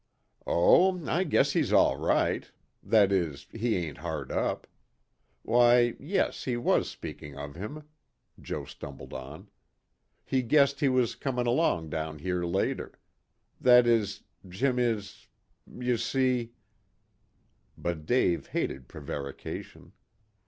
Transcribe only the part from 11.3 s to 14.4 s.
along down here later. That is,